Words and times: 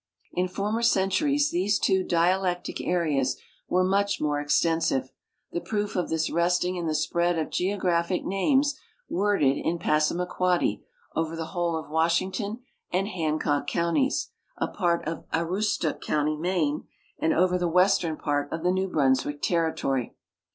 In 0.33 0.47
former 0.47 0.81
centuries 0.81 1.51
these 1.51 1.77
two 1.77 2.03
dialectic 2.03 2.81
areas 2.83 3.37
were 3.69 3.83
much 3.83 4.19
more 4.19 4.39
extensive, 4.39 5.11
the 5.51 5.61
])roof 5.71 5.95
of 5.95 6.09
this 6.09 6.31
rest 6.31 6.65
ing 6.65 6.75
in 6.75 6.87
the 6.87 6.95
spread 6.95 7.37
of 7.37 7.51
geographic 7.51 8.25
names 8.25 8.79
worded 9.11 9.57
in 9.57 9.77
Passamaquoddy 9.77 10.83
over 11.15 11.35
the 11.35 11.45
whole 11.53 11.77
of 11.77 11.91
Washington 11.91 12.63
and 12.91 13.09
Hancock 13.09 13.67
counties, 13.67 14.31
a 14.57 14.67
part 14.67 15.07
of 15.07 15.25
Aroostook 15.33 16.01
count}', 16.01 16.39
Maine, 16.39 16.87
and 17.19 17.31
over 17.31 17.59
the 17.59 17.67
western 17.67 18.17
i)art 18.17 18.51
of 18.51 18.63
the 18.63 18.71
New 18.71 18.87
Brunswick 18.87 19.39
territory. 19.43 20.15